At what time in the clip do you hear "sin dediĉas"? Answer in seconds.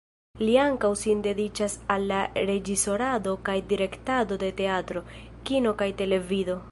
1.01-1.75